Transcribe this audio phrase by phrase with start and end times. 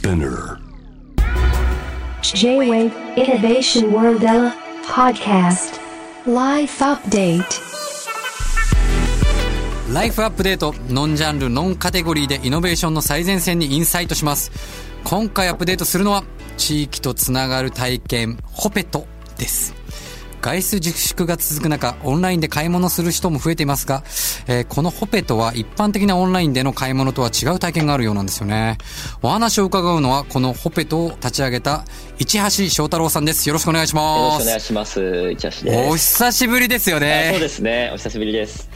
[0.00, 0.58] Spinner.
[2.22, 4.22] J-Wave Innovation World
[4.86, 5.78] Podcast
[6.24, 7.44] Life Update
[9.92, 14.50] ライフアップデート、ノンジャンル、ノンカテゴリーでイノベーションの最前線にインサイトします。
[15.04, 16.24] 今回アップデートするのは、
[16.56, 19.06] 地域とつながる体験、ホペト
[19.36, 19.79] です。
[20.40, 24.02] 外出自粛が続く中、オンラインで買い物する人も増えていますが、
[24.46, 28.78] えーこのホペトは一般的なオンラインでの買い物とは違う体験があるようなんですよね。
[29.22, 31.84] お話を伺うのは、このホペトを立ち上げた、
[32.18, 33.48] 市橋翔太郎さんです。
[33.48, 34.42] よろしくお願いしよろます。
[34.42, 35.30] しくお願いします。
[35.32, 35.66] 市橋です。
[35.90, 37.30] お久しぶりですよあね。
[37.32, 37.90] そうですね。
[37.92, 38.68] お久しぶりです。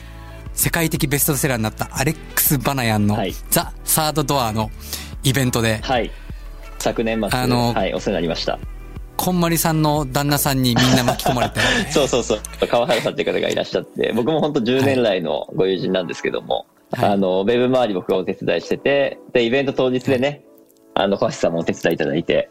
[0.52, 4.70] 世界的ベストセラーになったアレックス・バナヤンのはいザ・サードドアの
[5.24, 6.10] イベントで、はい。
[6.78, 8.58] 昨年末、あのはい、お世話になりました。
[9.16, 11.60] こんまりさんの旦那さんにみんな巻き込まれて、
[11.90, 12.40] そうそうそう。
[12.68, 17.10] 川原さんっていう方がいらっしゃって、僕も本当10年来のご友人なんですけども、はい。
[17.10, 20.44] あの、ウェブ周り僕がお手伝いしてて、で、イベント当日でね、
[20.94, 22.50] あの、川橋さんもお手伝いいただいて。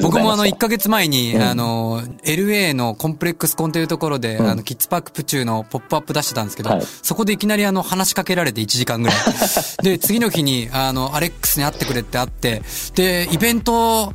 [0.00, 1.42] 僕もあの1ヶ月前に、うん。
[1.42, 4.48] あの、LA のコンプレックスコンというところで、うん。
[4.48, 6.82] あの、キッズパークプチューのポップアップ出してたんですけど、はい。
[6.82, 9.16] そこでいきなりあの、話しかけられて1時間ぐらい。
[9.82, 12.62] で、次の日に、あの、アレックスに会ってくれって会って、
[12.94, 14.12] で、イベント、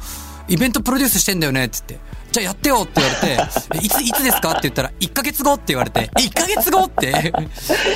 [0.47, 4.51] イベントプロデュースしてんだよねって言って、じゃあやってよって言われて、 いつ、いつですか？
[4.51, 6.83] って言ったら、1ヶ月後って言われて、え1ヶ月後？
[6.85, 7.33] って。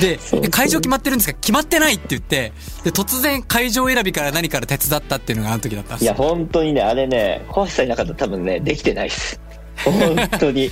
[0.40, 2.52] で会場決まってるんですか決まってないって言って、
[2.84, 9.40] で、突然会場選びから何から手伝ったっていうのがあの時だったいや、本当にね、あれね、川橋さんいなかったら多分ね、できてないです。
[9.84, 10.70] 本当に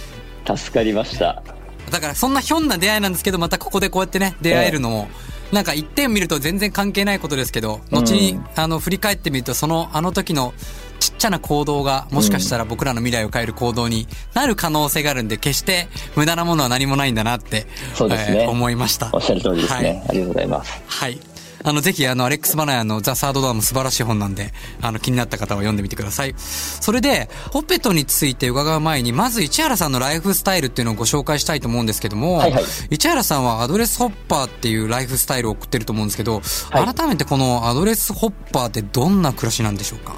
[0.57, 1.43] 助かりました。
[1.91, 5.09] だからそんなひょんな出会いなんですけど、またここでこうやってね、出会えるのも、
[5.53, 8.45] なんか一点見ると全然関係ないことですけど、後に、うん。
[8.55, 10.55] あの、振り返ってみると、その、あの時の
[11.01, 19.11] ちっちゃな行動が、もしかしたら僕らの未来を変える行動になる可能性があるんで、決して無駄なものは何もないんだなって、そうですねえー思いました。
[19.13, 19.89] おっしゃる通りですね。
[19.89, 20.83] はいありがとうございます。
[20.87, 21.19] はい。
[21.63, 26.35] あの、ぜひ、あの、アレックス・バナヤンのザ・サードドアも素晴らしい本なんで、あの、気になった方は読んでみてください。
[26.39, 40.15] それで、ホペトについて伺う前に、まず市原さんのライフスタイルっていうのをご紹介したいと思うんですけども、はいはい市原さんはアドレスホッパーっていうライフスタイルを送ってると思うんですけど、はい改めてこのアドレスホッパーってどんな暮らしなんでしょうか？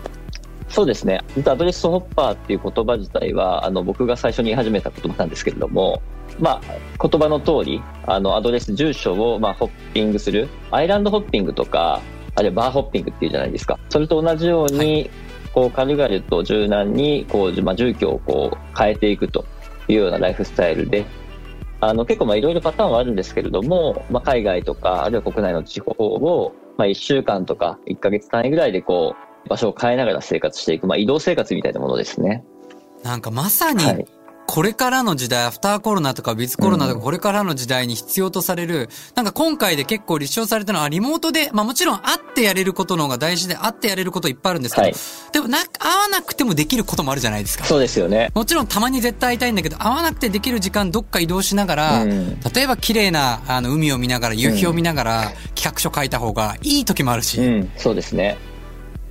[0.72, 1.21] そうですね。
[1.37, 6.03] 実はアドレスホッパーっていう言葉自体は、あの、僕が最初に言い始めた言葉なんですけれども、
[6.41, 10.49] まあ、言葉の通り、あの、アドレス、住所を、まあ、ホッピングする。
[10.71, 12.00] アイランドホッピングとか、
[12.34, 13.78] あるいはバーホッピングっていうじゃないですか。
[13.91, 15.11] それと同じように、
[15.53, 19.44] こう、軽々と柔軟に、こう、まあ、住居をこう、変えていくと
[19.88, 21.05] いうようなライフスタイルで、
[21.82, 32.45] あの、結構まあ、いろいろパターンはあるんですけれども、まあ、海外とか、あるいは国内の地方を、まあ、1週間とか1ヶ月単位ぐらいでこう、場所を変えながら生活していく、まあ、移動生活みたいなものですね。
[33.03, 34.07] なんかまさにはい、
[34.47, 44.95] これからの時代、アフターコロナとかビズコロナとか、うんこれからの時代に必要とされる、なんか今回で結構立証されたのは、リモートで、まあもちろん会ってやれることの方が大事で、会ってやれることいっぱいあるんですけど、はい
[45.33, 47.65] でもな、会わなくてもできることもあるじゃないですか。
[47.65, 48.31] そうですよね。
[48.35, 58.37] もちろんたまに絶対会いたいんだけど、会わなくてできる時間どっか移動しながら、うん例えば綺麗なあの海を見ながら、夕日を見ながら、企画書書いた方がいい時もあるし、うん、そうですね。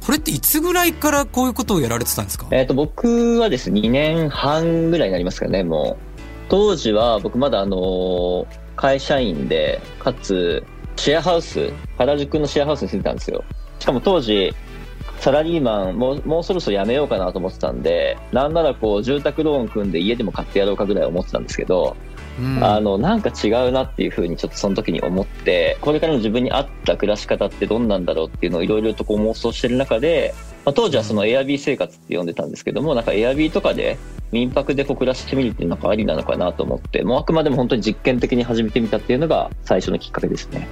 [0.06, 2.48] これっていつぐらいからこういうことをやられてたんですか？
[2.52, 6.22] えっ、と、僕はですね、2年半ぐらいになりますかね、もう。
[6.50, 8.46] 当時は僕まだあの
[8.76, 10.64] 会社員で、かつ、
[10.98, 13.44] シェアハウス、原宿のシェアハウスに住んでたんですよ。
[13.80, 14.54] しかも当時、
[15.20, 21.96] サラリーマン、もう、もうそろそろ辞めようかなと思ってたんで、なんならこう、住宅ローン組んで家でも買ってやろうかぐらい思ってたんですけど、
[22.40, 30.34] うんあの、なんか違うなっていうふうにちょっとその時に思って、これからの自分に合った暮らし方ってどんなんだろうっていうのをいろいろとこう妄想してる中で、
[30.66, 33.98] まあ、当時はそのエアビー生活って呼んでたんですけども、なんかエアビーとかで
[34.32, 40.68] 民泊でこう暮らしてみるっていうのがありなのかなと思って、もうあくまでも本当に実験的に始めてみたっていうのが最初のきっかけですね。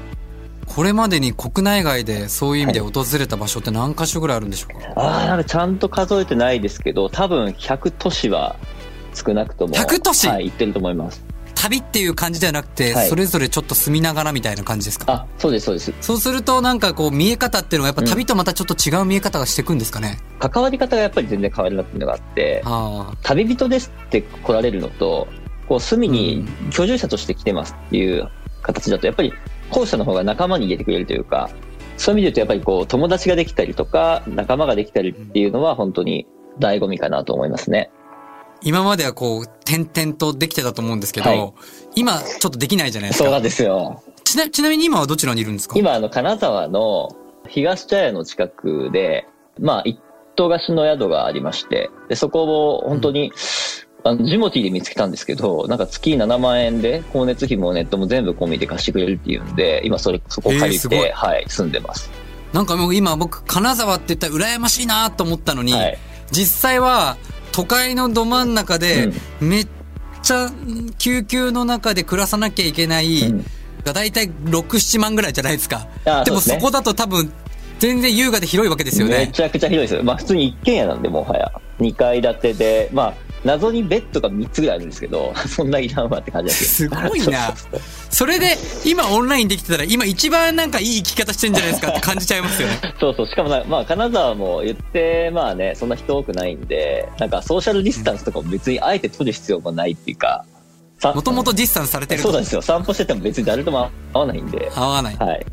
[0.66, 8.56] これまでに国内外でそういう意味で訪れた場所って何箇所ぐらいあるんでしょうか、ああ、なんかちゃんと数えてないですけど、多分100都市は
[9.16, 9.74] 少なくとも。
[9.74, 10.28] 100都市？
[10.28, 11.26] はい、行ってると思います。
[11.62, 13.10] 旅っていう感じではなくて、はい。
[13.10, 15.12] それぞれちょっと住みながらみたいな感じですか？
[15.12, 15.94] あ、そうです、そうです。
[16.00, 25.28] そうするとなんかこう見え方っていうのがやっぱ旅とまたちょっと違う見え方がしていくんですかね、関わり方がやっぱり全然変わるなっていうのがあって、あ旅人ですって来られるのと、
[25.68, 28.30] こう、住みに居住者として来てますっていう
[28.62, 29.34] 形だと、やっぱり
[29.70, 31.50] 後者の方が仲間に入れてくれるというか、
[31.98, 36.26] そういう意味で言うと、やっぱりこう、友達ができたりとか、仲間ができたりっていうのは本当に
[36.60, 37.92] 醍醐味かなと思いますね。
[38.62, 41.54] 今まではこう点々とできてたと思うんですけど、はい。
[41.96, 43.26] 今ちょっとできないじゃないですか。
[43.26, 44.04] そうなんですよ。
[44.24, 45.76] ちなちなみに今はどちらにいるんですか？
[45.78, 47.10] 今、あの、金沢の
[47.48, 49.28] 東茶屋の近くで、
[49.60, 50.00] まあ、一
[50.36, 53.32] 棟貸しの宿がありまして、で、そこを本当に、
[54.04, 62.10] あの、ジモティーで見つけたんですけど、なんか月7万円で、光熱費もネットも全部込みで貸してくれるっていうんで、今それ、そこを借りて、はい、住んでます。
[62.54, 65.98] なんかもう今僕、金沢って言ったら羨ましいなと思ったのに、はい。
[66.32, 67.18] 実際は
[67.60, 69.12] 都会のど真ん中で、
[69.42, 69.68] めっ
[70.24, 70.50] ちゃ
[70.98, 73.46] 救急の中で暮らさなきゃいけない、うん
[73.84, 75.88] が大体6、7万ぐらいじゃないですか。
[76.26, 77.32] でもあそこだと多分、
[77.80, 79.20] 全然優雅で広いわけですよね。
[79.20, 80.04] めちゃくちゃ広いですよ。
[80.04, 81.50] まあ普通に一軒家なんで、もはや。
[81.80, 83.14] 2階建てで、まあ、
[83.44, 86.90] 謎にベッドが3つぐらいあるんですけど、 そんないらんわって感じですよ。
[86.90, 87.54] すごいな。
[88.10, 92.80] それで、今オンラインできてたら、今一番なんかいい生き方してんじゃないですかって感じちゃいますよね。
[93.00, 93.28] そうそう。
[93.28, 100.46] しかもな、まあ、金沢も言って、まあね、そんな人多くないんで、なんかソーシャルディスタンスとかも別にあえて取る必要もないっていうか、
[101.00, 102.62] さもともとディスタンスされてるとそうなんですよ。
[102.62, 104.70] 散歩してても別に誰とも会わないんで。
[104.76, 105.16] 会わない。
[105.16, 105.46] はい。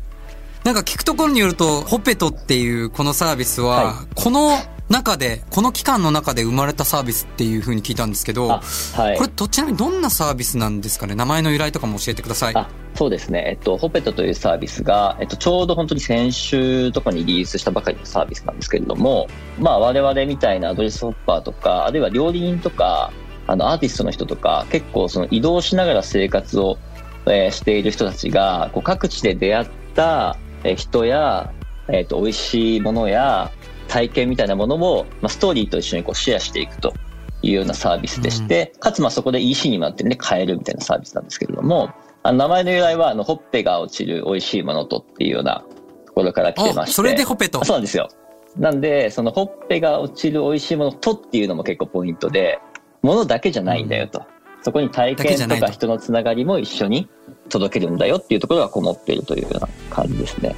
[0.63, 4.57] なんか聞くところによると、ホペトっていうこのサービスは、はこの
[4.89, 8.61] 中で、この期間の中で生まれたサービスっていう風に聞いたんですけど、あ、
[8.95, 9.29] はいこれ。
[9.35, 11.15] どちらにどんなサービスなんですかね？
[11.15, 12.55] 名前の由来とかも教えてください。
[12.55, 19.27] あそうですね、えっと、ホペトというサービスが、えっと、ちょうど本当に先週とかにリリースしたばかりのサービスなんですけれども、
[19.59, 23.11] まあ、我々みたいなアドレスホッパーとか、あるいは料理人とか、
[23.45, 26.79] あの、アーティストの人とか、結構その移動しながら生活を、
[27.27, 31.53] えーしている人たちが、こう各地で出会ったえー人や、
[31.89, 33.51] えっと、美味しいものや
[33.87, 36.93] 体験みたいなものを、まあ、ストーリーと一緒にこうシェアしていくと
[37.41, 41.91] いうようなサービスでして、かつまあそこで EC にもなってるんで買えるみたいなサービスなんですけれども、
[42.23, 45.63] あの名前の由来は、あの、ほっぺが落ちる美味しいものとっていうような
[46.05, 46.91] ところから来てまして。
[46.91, 47.65] あそれでホペトあ。
[47.65, 48.09] そうなんですよ。
[48.57, 52.59] なんで、そのほっぺが落ちる美味しいものとっていうのも結構ポイントで、
[53.01, 54.25] ものだけじゃないんだよと。
[54.61, 57.07] そこに体験とか人のつながりも一緒に
[57.47, 60.55] 届けるんだよっていうところがこもっているというような感じですね。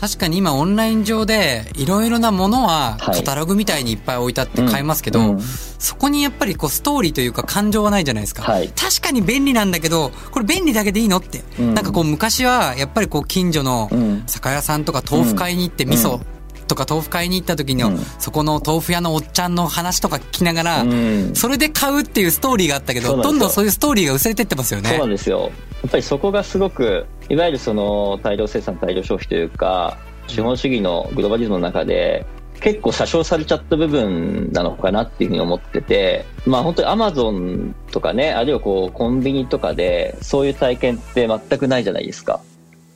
[0.00, 3.16] 確かに今オンライン上でいろいろなものははい。
[3.16, 5.30] カタログみたいにいっぱい置いてあって買えますけど、うん。
[5.30, 5.40] うん
[5.80, 8.42] そこにやっぱりこうストーリーというか感情はないじゃないですか。
[8.42, 8.68] はい。
[8.68, 11.42] 確かに便利なんだけど、これ便利だけでいいのって。
[11.58, 11.74] うん。
[11.74, 14.22] なんかこう昔はやっぱりこう近所のうん。
[14.26, 16.26] 酒屋さんとか豆腐買いに行って味噌うん
[16.68, 17.98] とか豆腐買いに行った時の、うん。
[18.18, 21.34] そこの豆腐屋のおっちゃんの話とか聞きながら、うん。
[21.34, 24.90] それで買うっていうストーリーがあったけど、どんどんそういうストーリーが薄れてってますよね。
[24.90, 25.40] そうなんですよ。
[25.82, 29.96] やっぱりそこがすごく、いわゆるその大量生産、大量消費というか、
[30.26, 32.26] 資本主義のグローバリズムの中で、
[32.60, 42.40] 結構詐称されちゃった部分なのかなっていうふうに思ってて、まあ本当にアマゾンとかね、あるいはこうコンビニとかで、そういう体験って全くないじゃないですか。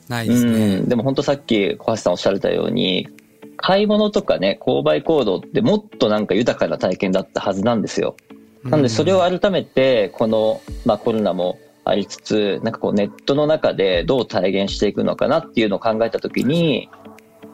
[0.09, 0.51] ないですね。
[0.51, 3.07] うん、でも本当さっき小橋さんおっしゃられたように、
[3.55, 8.17] 買い物とかね、購買行動ってもっとなんか豊かな体験だったはずなんですよ。
[8.65, 16.89] なのでそれを改めてこの、まあ、コロナもありつつなんかこうネットの中でどう体現していくのかなっていうのを考えた時に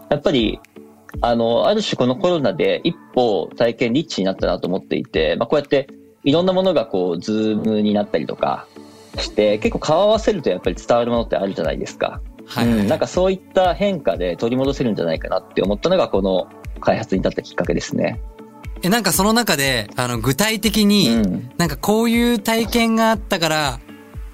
[0.09, 0.59] やっぱり
[1.19, 5.89] あのある種このコロナで一歩体験リッチになったなと思っていて、まあ、こうやって
[6.23, 8.67] いろんなものがこうズームになったりとか
[9.17, 12.21] して結構顔合わせるとやっぱり伝わるものってあるじゃないですか。
[12.45, 16.47] はいうん、なんかそういった変化で取り戻せるんじゃないかなって思ったのがこの
[16.79, 18.21] 開発に至ったきっかけですね。
[18.83, 23.79] え、なんかその中で、あの、具体的に、うんなんかこういう体験があったから、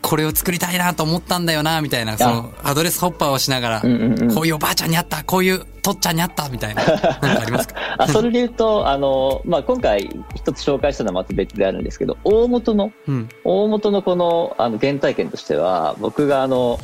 [0.02, 7.76] これを作りたいなと思ったんだよな、みたいな、その、アドレスホッパーをしながら、こういうおばあちゃんに会った、こういうとっちゃんに会った、みたいな、なんかありますか？
[7.98, 13.30] あそれで言うと、あの、まあ、今回一つ紹介したのはまた別であるんですけど、大元の、うん。
[13.44, 16.80] 大元のこの、あの、原体験としては、僕があの、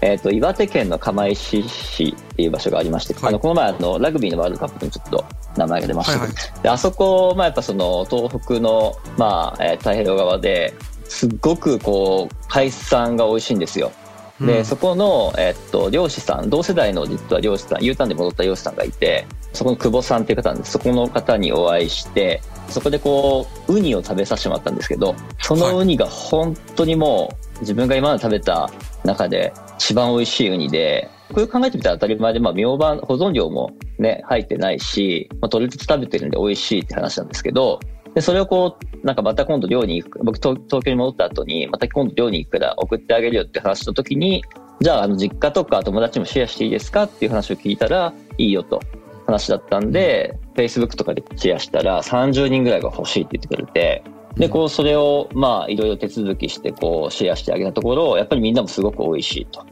[0.00, 3.28] えっ、と、岩手県の釜石市っていう場所がありまして、はい。
[3.28, 5.24] あの、この前あの、ラグビーのワールドカップにちょっと
[5.56, 6.18] 名前が出ました。
[6.20, 10.72] はいはであそこ、まあ、やっぱその、東北の、まあ、えー太平洋側で、
[11.08, 13.92] すっごくこう、海産が美味しいんですよ。
[14.40, 20.72] で、うんそこの、えっと、漁師さん、同世代の実は漁師さん、U ターンで戻った漁師さんがいて、そこの久保さんっていう方なんです。
[20.72, 28.70] そこの方にお会いして、そこでこう、ウニを食べさせてもらったんですけど、そのウニが本当にもう、自分が今まで食べた
[29.04, 37.80] 中で一番美味しいウニで、これ考えてみたら当たり前で、まあ、明晩、保存料もね、入ってないし、まあ、取りつつ食べてるんで美味しいって話なんですけど、
[38.14, 44.42] で、それをこう、なんかまた今度寮に行く、僕東東京に戻った後に、また今度寮に行くから送ってあげるよって話した時に、
[44.80, 48.80] じゃあ、あの、実家とか友達もシェアしていいですかっていう話を聞いたら、いいよと
[49.26, 54.04] 話だったんで、Facebook とかでシェアしたら30人ぐらいが欲しいって言ってくれて、
[54.36, 59.66] で、こう、それを、まあ、いろいろ手続きして、こう、シェアしてあげたところ、やっぱりみんなもすごく美味しいと。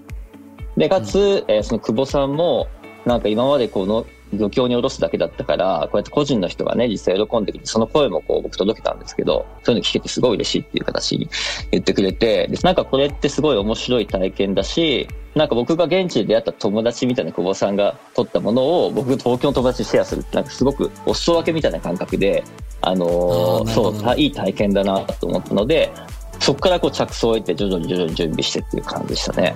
[0.76, 2.66] で、かつ、えーその久保さんも、
[3.04, 11.28] なんか今までこの漁協に下ろすだけだったから、こうやって個人の人がね、実際喜んでくれて、その声もこう僕届けたんですけど、そういうの聞けてすごい嬉しいっていう形に
[11.70, 22.42] 言ってくれて、でなんかこれってすごい面白い体験だし、なんか僕が現地で出会った友達みたいな久保さんが撮ったものを僕が東京の友達にシェアするってなんかすごくお裾分けみたいな感覚で、
[22.80, 25.92] あのーそう、たいい体験だなと思ったので、
[26.40, 29.54] そこからこう着想を得て徐々に徐々に準備してっていう感じでしたね。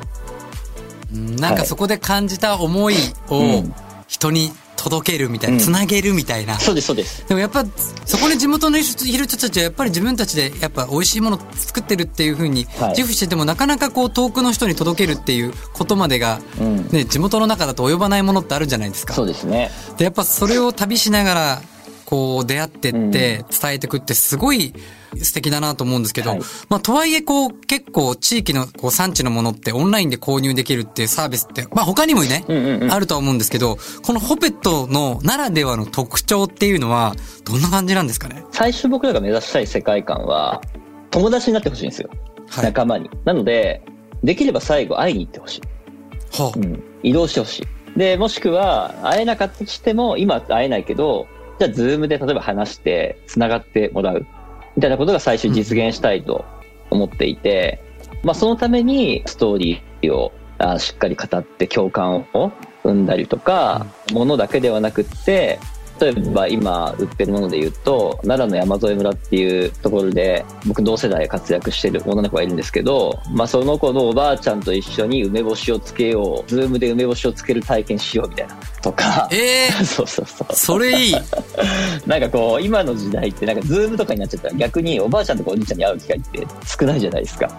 [1.12, 2.95] うんなんかそこで感じた思い
[3.29, 3.75] をうん
[4.21, 6.59] 人に届けるみたいな、うんつなげるみたいな。
[6.59, 7.27] そうです、そうです。
[7.27, 7.65] でもやっぱ、
[8.05, 16.89] そこに地元のいる人たちはやっぱり自分たちでやっぱ美味しいもの作ってるっていう風にはい自負しててもなかなかこう遠くの人に届けるっていうことまでが、うん。
[16.89, 19.15] ね、地元の中だと及ばないものってあるじゃないですか。
[19.15, 19.71] そうですね。
[19.97, 21.62] で、やっぱそれを旅しながら、
[22.11, 24.75] こう出会ってって伝えてくってすごい
[25.23, 37.14] 素敵だなと思うんですけど、はいまあとはいえこう結構地域のこう産地のものってオンラインで購入できるっていうサービスって、まあ他にもね、うんうんうんあるとは思うんですけど、このホペットのならではの特徴っていうのは
[37.45, 38.45] どんな感じなんですかね？
[38.50, 40.61] 最初僕らが目指したい世界観は、
[41.12, 42.11] 友達になってほしいんですよ。
[42.49, 42.64] はい。
[42.64, 43.09] 仲間に。
[43.25, 43.83] なので、
[44.25, 45.61] できれば最後会いに行ってほしい。
[46.33, 46.83] はあうん。
[47.02, 47.99] 移動してほしい。
[47.99, 51.26] で、もしくは、会えなかったとしても、今会えないけど、
[51.61, 54.26] じゃあ、ズームで例えば話して、繋がってもらう。
[54.76, 56.47] みたいなことが最終実現したいと
[56.88, 57.83] 思っていて、
[58.23, 62.50] まあ、そのために、ストーリーをあしっかり語って共感を
[62.83, 65.61] 生んだりとか、ものだけではなくって、
[66.00, 78.57] 例えば今売ってるもので言うと、奈良の山添村っていうところで、僕同世代活躍してる女の子がいるんですけど、まあその子のおばあちゃんと一緒に梅干しをつけよう、ズームで梅干しをつける体験しようみたいな。
[78.83, 80.54] とか、ええ そうそうそう。
[80.54, 81.16] それいい。
[82.07, 87.50] なんかこう、今の時代ってなんかズームとかになっちゃったら逆におばあちゃんとかおじいちゃんに会う機会って少ないじゃないですか。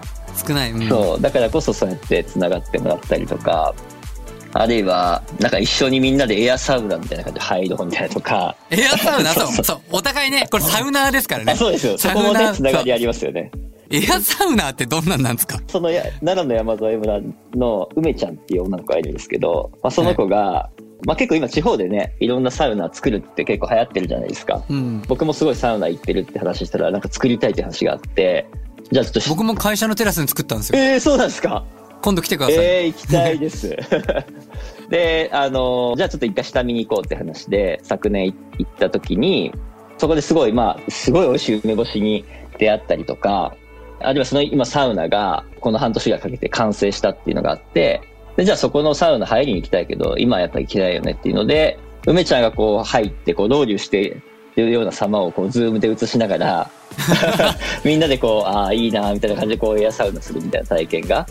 [0.47, 0.71] 少ない。
[0.71, 1.21] うん、そう。
[1.21, 3.75] だからこそそうやって繋がってもらったりとか、
[4.53, 8.55] あるいは、なんか一緒にみんなでエアサウナみたいな感じで入ろうみたいなとか。
[8.69, 9.79] エアサウナ、 そう、そう。
[9.91, 11.53] お互いね、これサウナーですからね。
[11.53, 11.97] あそうですよ。
[11.97, 13.51] そこもね、繋がりありますよね。
[13.89, 15.59] エアサウナーってどんなんなんですか？
[15.67, 17.19] そのや奈良の山添村
[17.55, 20.69] の梅ちゃんっていう女の子がいるんですけど、まあ、その子が、
[21.05, 24.61] まあ、結構今地方でね、いろんなサウナ作るって結構流行ってるじゃないですか。
[24.69, 25.01] うん。
[25.07, 28.45] 僕もすごいサウナ行ってるって話したら、なんか作りたいって話があって、
[28.91, 30.79] じゃあちょっとし僕も会社のテラスに作ったんですよ。
[30.79, 31.63] えー、そうなんですか
[32.01, 32.55] 今度来てください。
[32.57, 33.77] えー、行きたいです。
[34.89, 39.53] で、あの、じゃあちょっと一回下見に行こうって話で、昨年行った時に、
[39.97, 42.25] そこですごい、まあ、すごい美味しい梅干しに
[42.57, 43.55] 出会ったりとか、
[43.99, 48.01] あるいはその今サウナがこの半年がかけて完成したっていうのがあって、
[48.35, 51.77] で、じゃあそこのサウナ入りに行きたいけど、今はやっぱり行きないよねっていうので、
[52.07, 54.17] 梅ちゃんがこう入って、こう、ロウリュして
[54.55, 56.69] るような様をこう、ズームで映しながら、
[57.85, 61.27] みんなでこう、ああ、いいな、みたいな感じでこう、エアサウナするみたいな体験が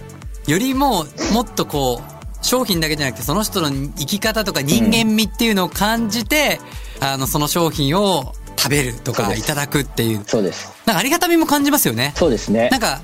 [0.50, 6.60] よりも、もっとこう、商品だけじゃなくて、その人の生き方とか人間味っていうのを感じて、
[7.00, 10.24] あの、その商品を食べるとか、いただくっていう。
[10.26, 10.72] そうです。
[10.86, 12.12] なんかありがたみも感じますよね。
[12.16, 12.78] そうですねな。
[12.78, 13.00] んか、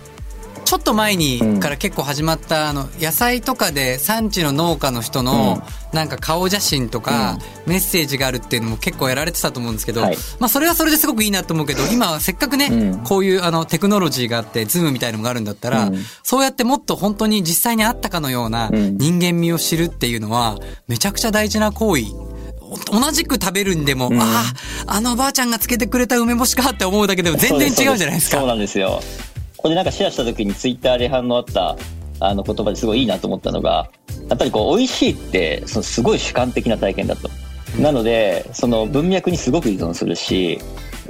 [0.67, 1.61] ちょっと前にうん。
[1.61, 10.17] から結構始まった、あの、野菜とかで産地の農家の人の、なんか顔写真とか、メッセージがあるっていうのも結構やられてたと思うんですけど、はい。
[10.41, 13.05] まあそれはそれですごくいいなと思うけど、今はせっかくね、うん。
[13.05, 16.05] こういうあのテクノロジーがあって、ズームみたいなのがあるんだったら、うん。
[16.25, 18.99] そうやってもっと本当に実際にあったかのようなうん。
[18.99, 20.59] 人間味を知るっていうのは、
[20.89, 22.07] めちゃくちゃ大事な行為。
[22.91, 24.21] お同じく食べるんでも、うん。
[24.21, 24.43] あ
[24.87, 28.39] あ、あのおばあちゃんがつけてくれた梅干しかって思うだけでも全然違うじゃないですか。
[28.39, 29.01] そうなんですよ。
[29.67, 31.77] これなんかシェアした時にツイッターで反応あった
[32.21, 33.91] あの言葉ですごいいいなと思ったのが、
[34.29, 37.29] やっぱりこう美味しいってそのすごい主観的な体験だと。
[37.81, 40.61] なので、その文脈にすごく依存するし、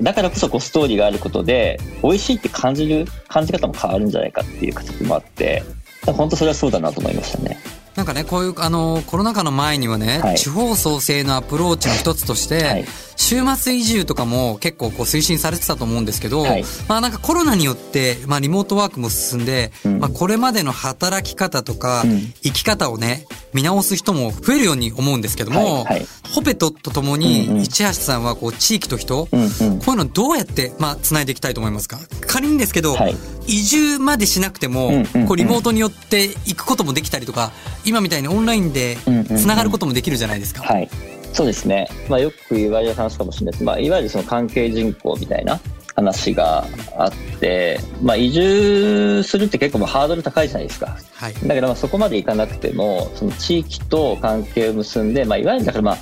[0.01, 5.63] だからこそこうストーリーがあることで、美味しいって感じる、感じ方も変わるんじゃないかっていう形もあって、
[6.07, 7.59] 本当それはそうだなと思いましたね。
[7.95, 12.87] なんかね、こういう、あの、コロナ禍の前にはね、はい地方創生のアプローチの一つとして、はい
[13.17, 16.65] 週末移住とかも結構こう推進されてたと思うんですけど、はい。
[16.89, 19.99] まあなんかコロナによって、まあリモートワークも進んで、うん。
[19.99, 22.21] まあこれまでの働き方とか、うん。
[22.43, 26.07] 生き方をね、見直す人も増えるように思うんですけども、はいはい。
[26.31, 27.61] ホペトとともうんに、うん。
[27.63, 29.79] 市橋さんはこう地域と人、うんうん。
[29.81, 31.99] こういうのどうやって、まあ、繋いでいきたいと思いますか？
[32.27, 33.17] 仮にですけど、はい。
[33.49, 34.91] 移住までしなくても、
[35.29, 37.53] こうリモートによって行くこともできたりとか、
[37.85, 38.99] 今みたいにオンラインで
[39.37, 40.63] 繋がることもできるじゃないですか。
[40.63, 40.91] はい。
[41.37, 41.87] そうですね。
[42.09, 43.65] まあよく言われる話かもしれないです。
[43.65, 45.61] まあいわゆるその関係人口みたいな
[45.95, 46.67] 話が
[46.97, 50.97] あって、まあ移住するって結構もうハードル高いじゃないですか。
[51.13, 51.35] はい。
[51.35, 55.99] だからまあそこまでいかなくても、その地域と関係を結んで、まあいわゆるだからまあ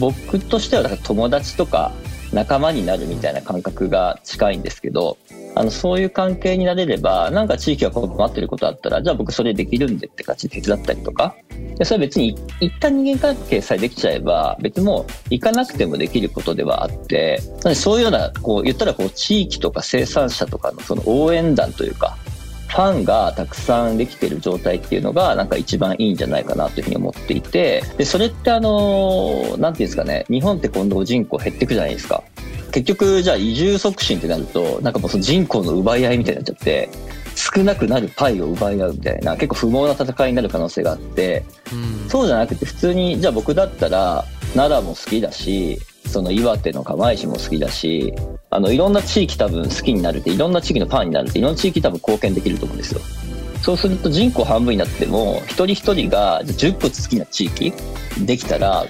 [0.00, 1.92] 僕としてはだから友達とか
[2.32, 5.18] 仲間になるみたいな感覚が近いんですけど、
[5.54, 11.34] あの、そういう関係になれれば、なんか地域が困ってることあったら、じゃあ僕それできるんでって感じで手伝ったりとか、
[11.76, 22.16] でそれは別に一旦人間関係さえできちゃえば、別にもう行かなくてもできることではあって、なのでそういうような、こう言ったらこう地域とか生産者とかのその応援団というか、
[22.68, 32.22] ファンがたくさんできてる状態っていうのがなんか一番いいんじゃないかなというふうに思っていて、で、それってあの、なんていうんですかね、日本って今度人口減っていくじゃないですか。
[32.72, 36.88] 結局じゃあ移住促進ってなると、なんかもうその人口の奪い合いみたいになっちゃって、
[37.34, 42.08] 少なくなるパイを奪い合うみたいな結構不毛な戦いになる可能性があって、うん。
[42.08, 48.12] そうじゃなくて普通に、じゃあ僕だったら、奈良も好きだし、その岩手の釜石も好きだし、
[48.50, 53.00] あの、いろんな地域多分好きになるって、いろんな地域のファンになるって、いろんな地域多分貢献できると思うんですよ。
[53.62, 57.72] そうすると人口半分になっても、一人一人が10個好きな地域
[58.24, 58.86] できたら、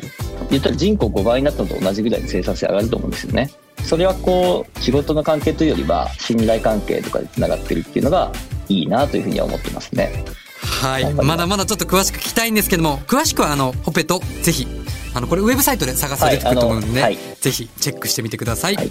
[0.50, 3.50] 言ったら人口5倍になったのと同じぐらいの生産性上がると思うんですよね。
[3.88, 8.30] それはこう、仕事の関係というよりは、信頼関係とかで繋がってるっていうのが
[8.68, 10.25] いいなというふうには思ってますね。
[10.61, 11.14] はい。
[11.14, 14.66] まだまだちょっと詳しく聞きたいんですけども、詳しくはあの、ホペとぜひ、
[15.14, 18.76] あの、これウェブサイトで探されてくると思うんで、はい、ぜひチェックしてみてください。
[18.76, 18.90] はい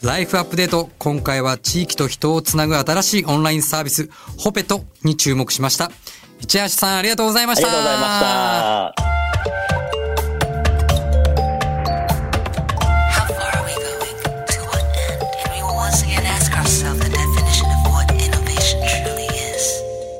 [0.00, 5.90] ライフアップデート、今回は地域と人をつなぐ新しいオンラインサービス、ホペトに注目しました。
[6.38, 7.66] 市橋さん、ありがとうございました。
[7.66, 9.07] ありがとうございました。